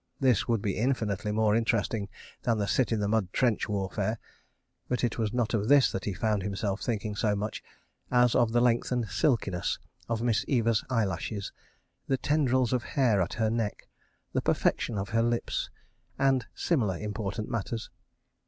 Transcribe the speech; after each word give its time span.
This 0.19 0.47
would 0.47 0.63
be 0.63 0.77
infinitely 0.79 1.31
more 1.31 1.55
interesting 1.55 2.09
than 2.41 2.57
the 2.57 2.65
sit 2.65 2.91
in 2.91 3.01
the 3.01 3.07
mud 3.07 3.31
trench 3.31 3.69
warfare, 3.69 4.17
but 4.89 5.03
it 5.03 5.19
was 5.19 5.31
not 5.31 5.53
of 5.53 5.67
this 5.67 5.91
that 5.91 6.05
he 6.05 6.13
found 6.15 6.41
himself 6.41 6.81
thinking 6.81 7.15
so 7.15 7.35
much 7.35 7.61
as 8.09 8.33
of 8.33 8.51
the 8.51 8.61
length 8.61 8.91
and 8.91 9.07
silkiness 9.07 9.77
of 10.09 10.23
Miss 10.23 10.43
Eva's 10.47 10.83
eyelashes, 10.89 11.51
the 12.07 12.17
tendrils 12.17 12.73
of 12.73 12.81
hair 12.81 13.21
at 13.21 13.33
her 13.35 13.51
neck, 13.51 13.87
the 14.33 14.41
perfection 14.41 14.97
of 14.97 15.09
her 15.09 15.21
lips, 15.21 15.69
and 16.17 16.47
similar 16.55 16.97
important 16.97 17.47
matters. 17.47 17.91